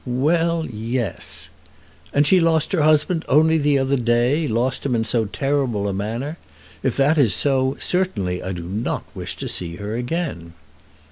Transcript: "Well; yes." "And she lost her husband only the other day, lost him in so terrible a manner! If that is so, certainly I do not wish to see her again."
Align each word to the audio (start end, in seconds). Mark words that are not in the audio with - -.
"Well; 0.03 0.65
yes." 0.67 1.51
"And 2.11 2.25
she 2.25 2.39
lost 2.39 2.71
her 2.71 2.81
husband 2.81 3.23
only 3.29 3.59
the 3.59 3.77
other 3.77 3.97
day, 3.97 4.47
lost 4.47 4.83
him 4.83 4.95
in 4.95 5.03
so 5.03 5.25
terrible 5.25 5.87
a 5.87 5.93
manner! 5.93 6.39
If 6.81 6.97
that 6.97 7.19
is 7.19 7.35
so, 7.35 7.77
certainly 7.79 8.41
I 8.41 8.51
do 8.53 8.63
not 8.63 9.03
wish 9.13 9.35
to 9.35 9.47
see 9.47 9.75
her 9.75 9.95
again." 9.95 10.53